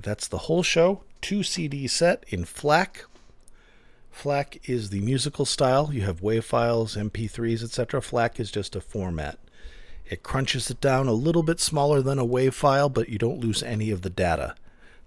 That's 0.00 0.26
the 0.26 0.38
whole 0.38 0.62
show. 0.62 1.02
Two 1.20 1.42
CD 1.42 1.86
set 1.86 2.24
in 2.28 2.46
FLAC 2.46 3.04
FLAC 4.16 4.58
is 4.64 4.88
the 4.88 5.00
musical 5.00 5.44
style. 5.44 5.90
You 5.92 6.00
have 6.00 6.22
WAV 6.22 6.42
files, 6.42 6.96
MP3s, 6.96 7.62
etc. 7.62 8.00
FLAC 8.00 8.40
is 8.40 8.50
just 8.50 8.74
a 8.74 8.80
format. 8.80 9.38
It 10.08 10.22
crunches 10.22 10.70
it 10.70 10.80
down 10.80 11.08
a 11.08 11.12
little 11.12 11.42
bit 11.42 11.60
smaller 11.60 12.00
than 12.00 12.18
a 12.18 12.26
WAV 12.26 12.52
file, 12.52 12.88
but 12.88 13.08
you 13.08 13.18
don't 13.18 13.40
lose 13.40 13.62
any 13.62 13.90
of 13.90 14.02
the 14.02 14.10
data. 14.10 14.54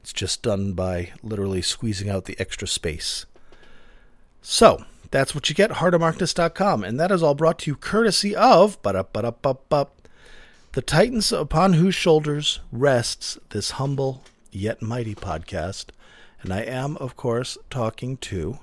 It's 0.02 0.14
just 0.14 0.42
done 0.42 0.74
by 0.74 1.12
literally 1.24 1.62
squeezing 1.62 2.10
out 2.10 2.26
the 2.26 2.40
extra 2.40 2.68
space. 2.68 3.26
So, 4.42 4.84
that's 5.12 5.34
what 5.34 5.50
you 5.50 5.56
get, 5.56 5.72
heartofmarkness.com. 5.72 6.84
And 6.84 7.00
that 7.00 7.12
is 7.12 7.24
all 7.24 7.36
brought 7.36 7.60
to 7.60 7.72
you 7.72 7.76
courtesy 7.76 8.36
of 8.36 8.82
the 8.82 9.88
Titans 10.86 11.32
upon 11.32 11.74
whose 11.74 11.96
shoulders 11.96 12.60
rests 12.72 13.38
this 13.50 13.72
humble 13.72 14.24
yet 14.52 14.82
mighty 14.82 15.16
podcast. 15.16 15.88
And 16.42 16.54
I 16.54 16.62
am, 16.62 16.96
of 16.98 17.16
course, 17.16 17.58
talking 17.70 18.18
to 18.18 18.60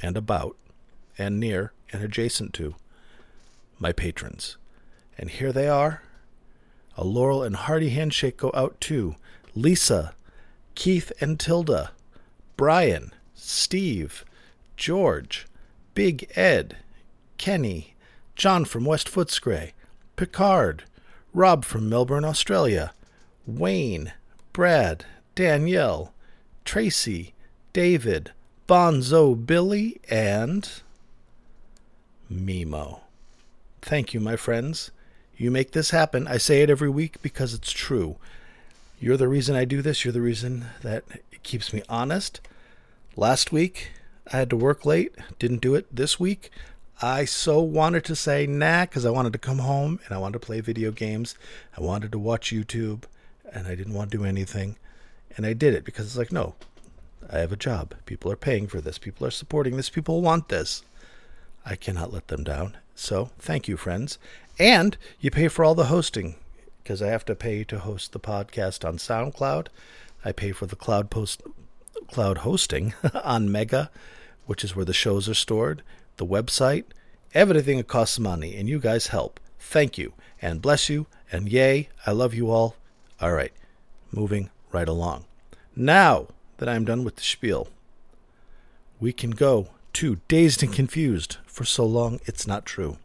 and 0.00 0.16
about 0.16 0.56
and 1.18 1.38
near 1.38 1.72
and 1.92 2.02
adjacent 2.02 2.54
to 2.54 2.76
my 3.78 3.92
patrons. 3.92 4.56
And 5.16 5.30
here 5.30 5.52
they 5.52 5.68
are. 5.68 6.02
A 6.96 7.04
laurel 7.04 7.42
and 7.42 7.56
hearty 7.56 7.90
handshake 7.90 8.36
go 8.36 8.50
out 8.54 8.80
to 8.82 9.16
Lisa, 9.54 10.14
Keith 10.74 11.12
and 11.20 11.38
Tilda, 11.38 11.92
Brian, 12.56 13.12
Steve, 13.34 14.24
George, 14.76 15.46
Big 15.94 16.30
Ed, 16.34 16.76
Kenny, 17.38 17.94
John 18.36 18.64
from 18.64 18.84
West 18.84 19.08
Footscray, 19.08 19.72
Picard, 20.16 20.84
Rob 21.32 21.64
from 21.64 21.88
Melbourne, 21.88 22.24
Australia, 22.24 22.92
Wayne, 23.46 24.12
Brad, 24.52 25.04
Danielle, 25.34 26.12
Tracy, 26.64 27.34
David, 27.72 28.32
Bonzo 28.68 29.34
Billy, 29.34 30.00
and 30.08 30.68
Mimo. 32.32 33.00
Thank 33.82 34.14
you, 34.14 34.20
my 34.20 34.36
friends. 34.36 34.90
You 35.36 35.50
make 35.50 35.72
this 35.72 35.90
happen. 35.90 36.26
I 36.28 36.38
say 36.38 36.62
it 36.62 36.70
every 36.70 36.88
week 36.88 37.20
because 37.22 37.54
it's 37.54 37.72
true. 37.72 38.16
You're 39.00 39.16
the 39.16 39.28
reason 39.28 39.56
I 39.56 39.64
do 39.64 39.82
this. 39.82 40.04
You're 40.04 40.12
the 40.12 40.20
reason 40.20 40.66
that 40.82 41.04
it 41.32 41.42
keeps 41.42 41.72
me 41.72 41.82
honest. 41.88 42.40
Last 43.16 43.52
week, 43.52 43.90
I 44.32 44.38
had 44.38 44.50
to 44.50 44.56
work 44.56 44.86
late, 44.86 45.14
didn't 45.38 45.60
do 45.60 45.74
it. 45.74 45.86
This 45.94 46.18
week, 46.18 46.50
I 47.02 47.24
so 47.24 47.60
wanted 47.60 48.04
to 48.04 48.16
say 48.16 48.46
nah 48.46 48.82
because 48.82 49.04
I 49.04 49.10
wanted 49.10 49.32
to 49.32 49.38
come 49.38 49.58
home 49.58 50.00
and 50.04 50.14
I 50.14 50.18
wanted 50.18 50.40
to 50.40 50.46
play 50.46 50.60
video 50.60 50.90
games. 50.90 51.34
I 51.76 51.80
wanted 51.80 52.12
to 52.12 52.18
watch 52.18 52.52
YouTube 52.52 53.04
and 53.52 53.66
I 53.66 53.74
didn't 53.74 53.94
want 53.94 54.10
to 54.12 54.18
do 54.18 54.24
anything. 54.24 54.76
And 55.36 55.44
I 55.44 55.52
did 55.52 55.74
it 55.74 55.84
because 55.84 56.06
it's 56.06 56.16
like, 56.16 56.32
no, 56.32 56.54
I 57.30 57.38
have 57.38 57.52
a 57.52 57.56
job. 57.56 57.94
People 58.06 58.30
are 58.30 58.36
paying 58.36 58.68
for 58.68 58.80
this. 58.80 58.98
People 58.98 59.26
are 59.26 59.32
supporting 59.32 59.76
this. 59.76 59.90
People 59.90 60.22
want 60.22 60.48
this. 60.48 60.82
I 61.66 61.76
cannot 61.76 62.12
let 62.12 62.28
them 62.28 62.44
down. 62.44 62.76
So 62.94 63.30
thank 63.38 63.66
you, 63.66 63.76
friends. 63.76 64.18
And 64.58 64.96
you 65.20 65.30
pay 65.30 65.48
for 65.48 65.64
all 65.64 65.74
the 65.74 65.86
hosting 65.86 66.36
because 66.82 67.00
I 67.00 67.08
have 67.08 67.24
to 67.24 67.34
pay 67.34 67.64
to 67.64 67.78
host 67.78 68.12
the 68.12 68.20
podcast 68.20 68.86
on 68.86 68.98
SoundCloud. 68.98 69.68
I 70.24 70.32
pay 70.32 70.52
for 70.52 70.66
the 70.66 70.76
cloud 70.76 71.10
post 71.10 71.42
cloud 72.08 72.38
hosting 72.38 72.94
on 73.24 73.50
Mega, 73.50 73.90
which 74.46 74.62
is 74.62 74.76
where 74.76 74.84
the 74.84 74.92
shows 74.92 75.28
are 75.28 75.34
stored, 75.34 75.82
the 76.18 76.26
website, 76.26 76.84
everything 77.32 77.82
costs 77.84 78.18
money, 78.18 78.54
and 78.56 78.68
you 78.68 78.78
guys 78.78 79.08
help. 79.08 79.40
Thank 79.58 79.96
you, 79.96 80.12
and 80.42 80.62
bless 80.62 80.88
you, 80.88 81.06
and 81.32 81.48
yay, 81.48 81.88
I 82.06 82.12
love 82.12 82.34
you 82.34 82.50
all. 82.50 82.76
All 83.20 83.32
right, 83.32 83.52
moving 84.12 84.50
right 84.70 84.88
along. 84.88 85.24
Now, 85.74 86.28
that 86.58 86.68
I 86.68 86.74
am 86.74 86.84
done 86.84 87.04
with 87.04 87.16
the 87.16 87.22
spiel. 87.22 87.68
We 89.00 89.12
can 89.12 89.30
go 89.30 89.68
to 89.94 90.20
Dazed 90.28 90.62
and 90.62 90.72
Confused, 90.72 91.38
for 91.46 91.64
so 91.64 91.84
long 91.84 92.20
it's 92.26 92.46
not 92.46 92.66
true. 92.66 92.98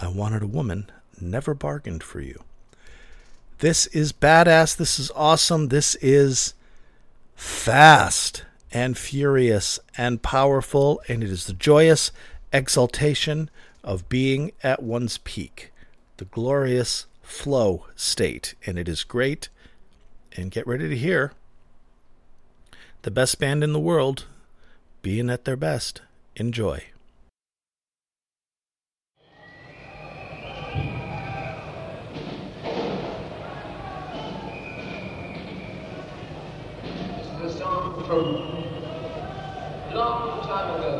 I 0.00 0.08
wanted 0.08 0.42
a 0.42 0.46
woman, 0.46 0.90
never 1.20 1.54
bargained 1.54 2.02
for 2.02 2.20
you. 2.20 2.42
This 3.58 3.86
is 3.88 4.12
badass. 4.12 4.76
This 4.76 4.98
is 4.98 5.10
awesome. 5.16 5.68
This 5.68 5.96
is 5.96 6.54
fast 7.34 8.44
and 8.70 8.96
furious 8.96 9.80
and 9.96 10.22
powerful, 10.22 11.02
and 11.08 11.24
it 11.24 11.30
is 11.30 11.46
the 11.46 11.52
joyous 11.52 12.12
exaltation 12.52 13.50
of 13.82 14.08
being 14.08 14.52
at 14.62 14.82
one's 14.82 15.18
peak, 15.18 15.72
the 16.18 16.26
glorious 16.26 17.06
flow 17.22 17.86
state. 17.96 18.54
And 18.64 18.78
it 18.78 18.88
is 18.88 19.02
great. 19.04 19.48
And 20.36 20.52
get 20.52 20.66
ready 20.66 20.88
to 20.88 20.96
hear 20.96 21.32
the 23.02 23.10
best 23.10 23.40
band 23.40 23.64
in 23.64 23.72
the 23.72 23.80
world, 23.80 24.26
being 25.02 25.30
at 25.30 25.44
their 25.44 25.56
best. 25.56 26.02
Enjoy. 26.36 26.84
This 36.82 37.26
is 37.26 37.56
a 37.56 37.58
song 37.58 37.97
from 38.08 38.24
long 39.92 40.40
time 40.48 40.80
ago. 40.80 40.97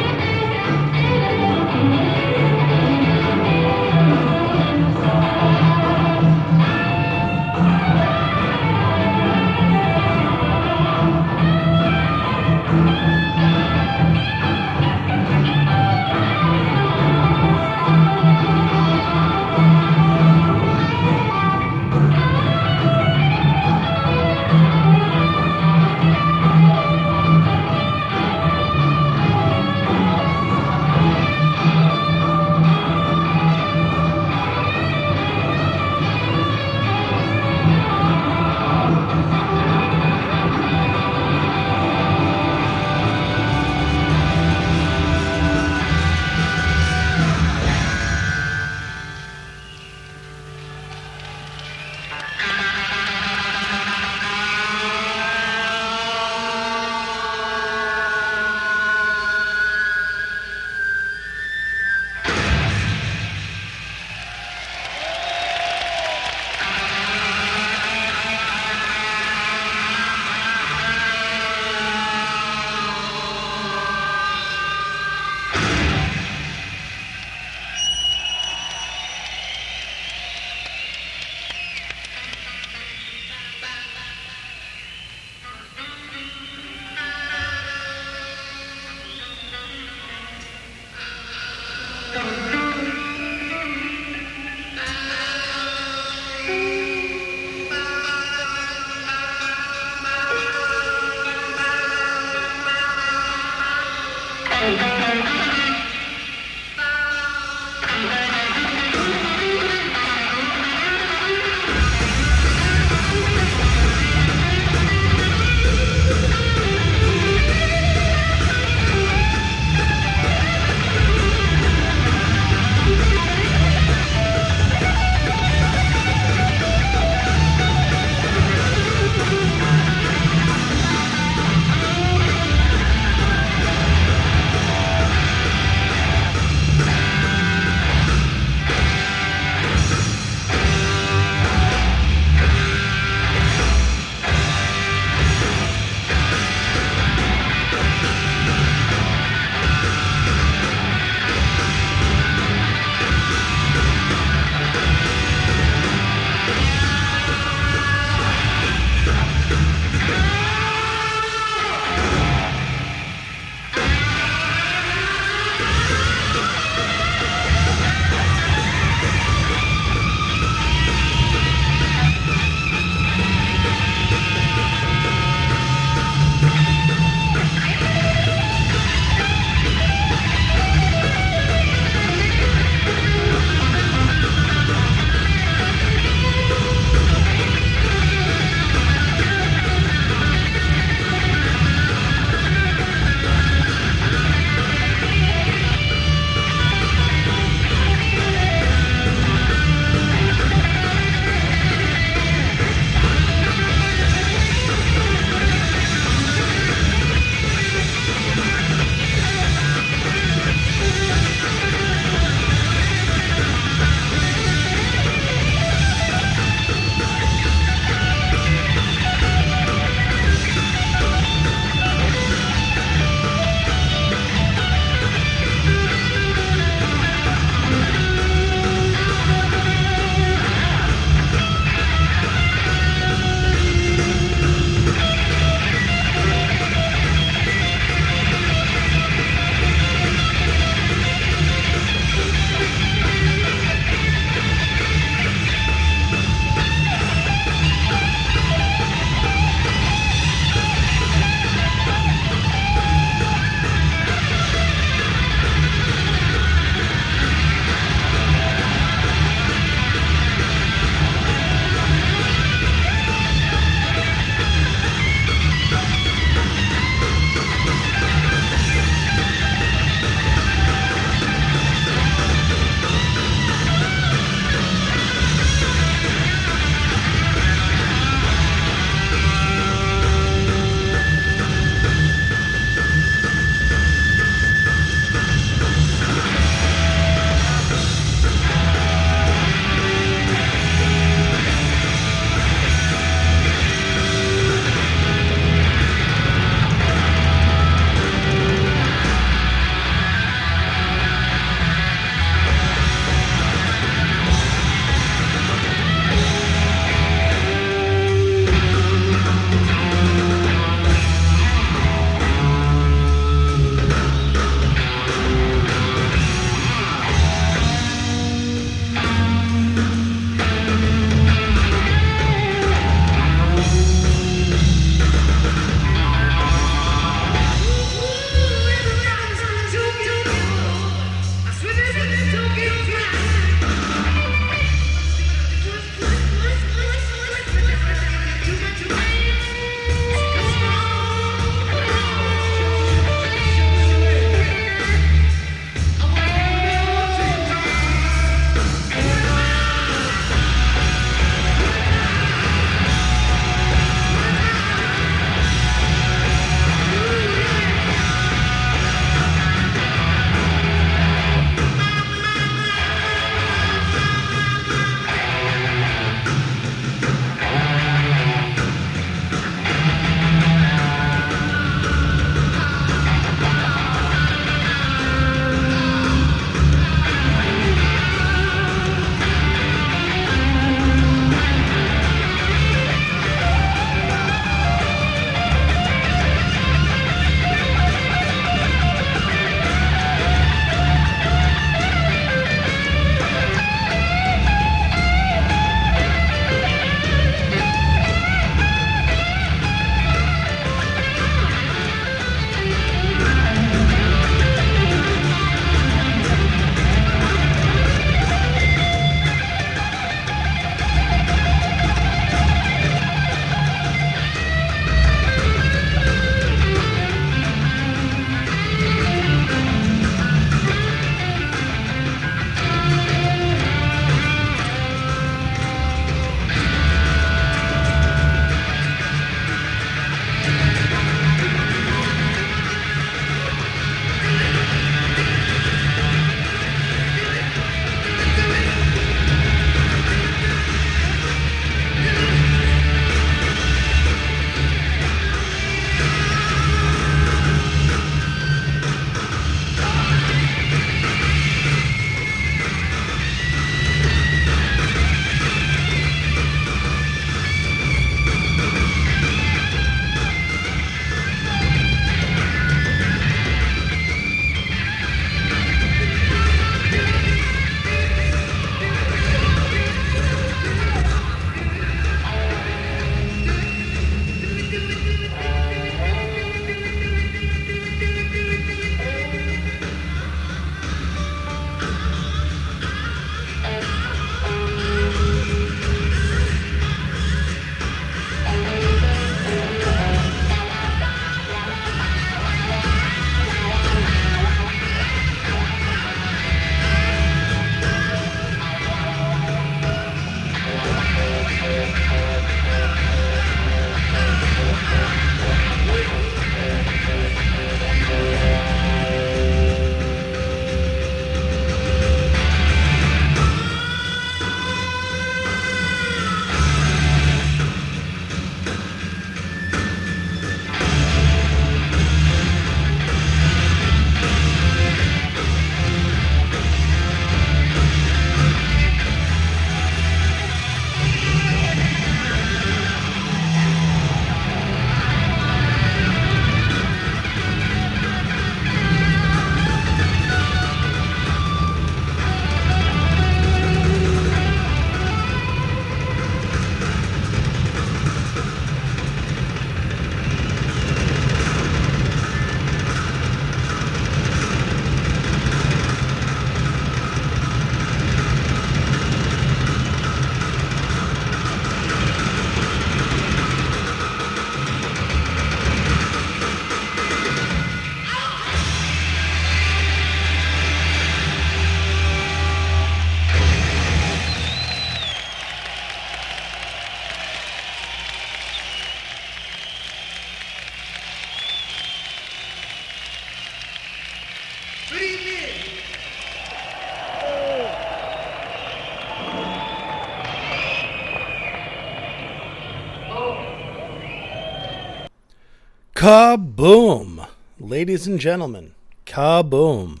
Kaboom! 596.00 597.28
Ladies 597.58 598.06
and 598.06 598.18
gentlemen, 598.18 598.72
kaboom. 599.04 600.00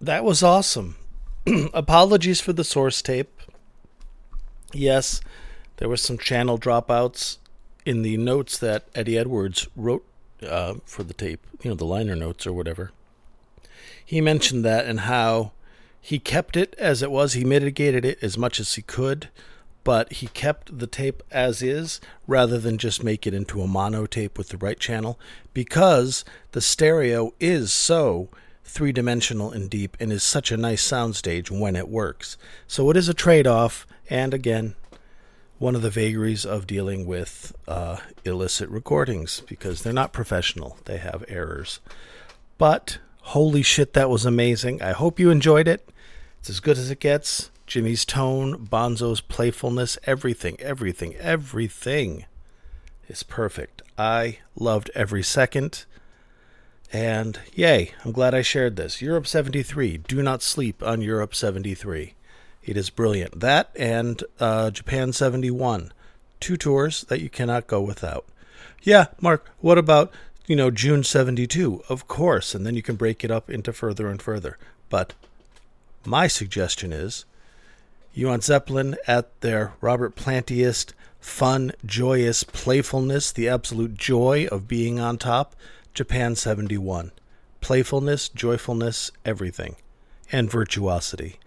That 0.00 0.22
was 0.22 0.44
awesome. 0.44 0.94
Apologies 1.74 2.40
for 2.40 2.52
the 2.52 2.62
source 2.62 3.02
tape. 3.02 3.40
Yes, 4.72 5.20
there 5.78 5.88
were 5.88 5.96
some 5.96 6.16
channel 6.16 6.60
dropouts 6.60 7.38
in 7.84 8.02
the 8.02 8.16
notes 8.16 8.56
that 8.58 8.84
Eddie 8.94 9.18
Edwards 9.18 9.66
wrote 9.74 10.06
uh, 10.46 10.74
for 10.84 11.02
the 11.02 11.12
tape, 11.12 11.44
you 11.64 11.68
know, 11.68 11.74
the 11.74 11.84
liner 11.84 12.14
notes 12.14 12.46
or 12.46 12.52
whatever. 12.52 12.92
He 14.04 14.20
mentioned 14.20 14.64
that 14.64 14.86
and 14.86 15.00
how 15.00 15.50
he 16.00 16.20
kept 16.20 16.56
it 16.56 16.76
as 16.78 17.02
it 17.02 17.10
was. 17.10 17.32
He 17.32 17.44
mitigated 17.44 18.04
it 18.04 18.22
as 18.22 18.38
much 18.38 18.60
as 18.60 18.74
he 18.74 18.82
could, 18.82 19.28
but 19.84 20.12
he 20.14 20.26
kept 20.28 20.78
the 20.78 20.86
tape 20.86 21.22
as 21.30 21.62
is 21.62 22.00
rather 22.26 22.58
than 22.58 22.78
just 22.78 23.02
make 23.02 23.26
it 23.26 23.34
into 23.34 23.62
a 23.62 23.66
mono 23.66 24.06
tape 24.06 24.38
with 24.38 24.48
the 24.48 24.56
right 24.58 24.78
channel 24.78 25.18
because 25.52 26.24
the 26.52 26.60
stereo 26.60 27.34
is 27.40 27.72
so 27.72 28.28
three 28.64 28.92
dimensional 28.92 29.50
and 29.50 29.68
deep 29.68 29.96
and 30.00 30.12
is 30.12 30.22
such 30.22 30.50
a 30.50 30.56
nice 30.56 30.86
soundstage 30.88 31.50
when 31.50 31.76
it 31.76 31.88
works. 31.88 32.36
So 32.66 32.90
it 32.90 32.96
is 32.96 33.08
a 33.08 33.14
trade 33.14 33.46
off, 33.46 33.86
and 34.08 34.32
again, 34.32 34.74
one 35.58 35.74
of 35.76 35.82
the 35.82 35.90
vagaries 35.90 36.44
of 36.44 36.66
dealing 36.66 37.06
with 37.06 37.54
uh, 37.68 37.98
illicit 38.24 38.68
recordings 38.68 39.42
because 39.46 39.82
they're 39.82 39.92
not 39.92 40.12
professional, 40.12 40.78
they 40.86 40.96
have 40.96 41.24
errors. 41.28 41.80
But 42.58 42.98
holy 43.20 43.62
shit, 43.62 43.92
that 43.92 44.10
was 44.10 44.26
amazing. 44.26 44.82
I 44.82 44.92
hope 44.92 45.20
you 45.20 45.30
enjoyed 45.30 45.68
it. 45.68 45.88
It's 46.40 46.50
as 46.50 46.58
good 46.58 46.78
as 46.78 46.90
it 46.90 46.98
gets. 46.98 47.51
Jimmy's 47.72 48.04
tone, 48.04 48.66
Bonzo's 48.66 49.22
playfulness, 49.22 49.96
everything, 50.04 50.60
everything, 50.60 51.14
everything 51.14 52.26
is 53.08 53.22
perfect. 53.22 53.80
I 53.96 54.40
loved 54.54 54.90
every 54.94 55.22
second. 55.22 55.86
And 56.92 57.40
yay, 57.54 57.92
I'm 58.04 58.12
glad 58.12 58.34
I 58.34 58.42
shared 58.42 58.76
this. 58.76 59.00
Europe 59.00 59.26
73. 59.26 59.96
Do 59.96 60.22
not 60.22 60.42
sleep 60.42 60.82
on 60.82 61.00
Europe 61.00 61.34
73. 61.34 62.12
It 62.62 62.76
is 62.76 62.90
brilliant. 62.90 63.40
That 63.40 63.70
and 63.74 64.22
uh, 64.38 64.70
Japan 64.70 65.14
71. 65.14 65.94
Two 66.40 66.58
tours 66.58 67.04
that 67.04 67.22
you 67.22 67.30
cannot 67.30 67.68
go 67.68 67.80
without. 67.80 68.26
Yeah, 68.82 69.06
Mark, 69.18 69.48
what 69.60 69.78
about, 69.78 70.12
you 70.46 70.56
know, 70.56 70.70
June 70.70 71.04
72? 71.04 71.84
Of 71.88 72.06
course. 72.06 72.54
And 72.54 72.66
then 72.66 72.74
you 72.74 72.82
can 72.82 72.96
break 72.96 73.24
it 73.24 73.30
up 73.30 73.48
into 73.48 73.72
further 73.72 74.08
and 74.08 74.20
further. 74.20 74.58
But 74.90 75.14
my 76.04 76.26
suggestion 76.26 76.92
is 76.92 77.24
want 78.14 78.44
Zeppelin 78.44 78.96
at 79.06 79.40
their 79.40 79.72
Robert 79.80 80.16
Plantiest, 80.16 80.92
fun, 81.18 81.72
joyous 81.84 82.44
playfulness, 82.44 83.32
the 83.32 83.48
absolute 83.48 83.94
joy 83.94 84.46
of 84.50 84.68
being 84.68 85.00
on 85.00 85.18
top. 85.18 85.56
Japan 85.94 86.36
71. 86.36 87.12
Playfulness, 87.60 88.28
joyfulness, 88.28 89.10
everything. 89.24 89.76
And 90.30 90.50
virtuosity. 90.50 91.38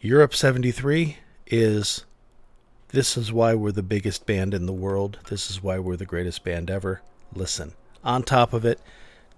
Europe 0.00 0.34
73 0.34 1.18
is 1.46 2.04
this 2.88 3.16
is 3.16 3.32
why 3.32 3.54
we're 3.54 3.72
the 3.72 3.82
biggest 3.82 4.26
band 4.26 4.54
in 4.54 4.66
the 4.66 4.72
world. 4.72 5.18
This 5.28 5.50
is 5.50 5.62
why 5.62 5.78
we're 5.78 5.96
the 5.96 6.06
greatest 6.06 6.44
band 6.44 6.70
ever. 6.70 7.02
Listen. 7.34 7.74
On 8.02 8.22
top 8.22 8.52
of 8.52 8.64
it, 8.64 8.80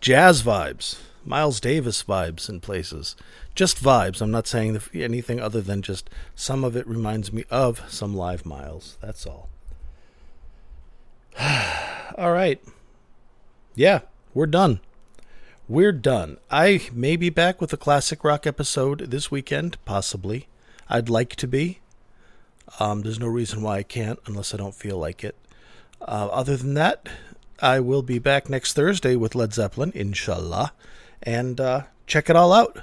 jazz 0.01 0.43
vibes, 0.43 0.99
Miles 1.25 1.61
Davis 1.61 2.03
vibes 2.03 2.49
in 2.49 2.61
places. 2.61 3.17
Just 3.55 3.83
vibes. 3.83 4.21
I'm 4.21 4.31
not 4.31 4.47
saying 4.47 4.81
anything 4.95 5.41
other 5.41 5.61
than 5.61 5.83
just 5.83 6.09
some 6.35 6.65
of 6.65 6.77
it 6.77 6.87
reminds 6.87 7.33
me 7.33 7.45
of 7.51 7.83
some 7.89 8.15
live 8.15 8.47
Miles. 8.47 8.97
That's 9.01 9.27
all. 9.27 9.49
all 12.19 12.33
right 12.33 12.61
yeah, 13.75 14.01
we're 14.35 14.47
done. 14.47 14.81
We're 15.69 15.93
done. 15.93 16.39
I 16.51 16.89
may 16.93 17.17
be 17.17 17.31
back 17.31 17.61
with 17.61 17.73
a 17.73 17.79
classic 17.79 18.25
rock 18.25 18.47
episode 18.47 19.11
this 19.11 19.31
weekend, 19.31 19.83
possibly. 19.85 20.49
I'd 20.89 21.09
like 21.09 21.37
to 21.37 21.47
be. 21.47 21.79
Um, 22.79 23.03
there's 23.03 23.21
no 23.21 23.29
reason 23.29 23.63
why 23.63 23.79
I 23.79 23.83
can't 23.83 24.19
unless 24.27 24.53
I 24.53 24.57
don't 24.57 24.75
feel 24.75 24.99
like 24.99 25.25
it. 25.25 25.37
Uh, 26.01 26.29
other 26.33 26.57
than 26.57 26.75
that, 26.75 27.09
I 27.63 27.81
will 27.81 28.03
be 28.03 28.19
back 28.19 28.49
next 28.49 28.73
Thursday 28.73 29.17
with 29.17 29.35
Led 29.35 29.53
Zeppelin, 29.53 29.93
inshallah, 29.95 30.73
and 31.23 31.61
uh, 31.61 31.83
check 32.07 32.31
it 32.31 32.37
all 32.37 32.53
out. 32.53 32.81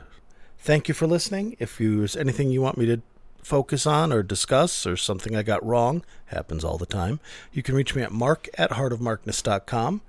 Thank 0.59 0.87
you 0.87 0.93
for 0.93 1.07
listening. 1.07 1.55
If 1.59 1.77
there's 1.77 2.15
anything 2.15 2.51
you 2.51 2.61
want 2.61 2.77
me 2.77 2.85
to 2.85 3.01
focus 3.41 3.87
on 3.87 4.13
or 4.13 4.21
discuss 4.21 4.85
or 4.85 4.95
something 4.95 5.35
I 5.35 5.41
got 5.41 5.65
wrong, 5.65 6.03
happens 6.27 6.63
all 6.63 6.77
the 6.77 6.85
time, 6.85 7.19
you 7.51 7.63
can 7.63 7.73
reach 7.73 7.95
me 7.95 8.03
at 8.03 8.11
mark 8.11 8.49
at 8.55 8.71
heartofmarkness.com. 8.71 10.01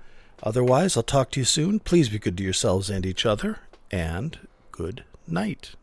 Otherwise, 0.43 0.95
I'll 0.95 1.03
talk 1.03 1.31
to 1.31 1.39
you 1.39 1.45
soon. 1.45 1.79
Please 1.79 2.09
be 2.09 2.19
good 2.19 2.37
to 2.37 2.43
yourselves 2.43 2.89
and 2.89 3.05
each 3.05 3.25
other, 3.25 3.59
and 3.91 4.37
good 4.71 5.03
night. 5.27 5.75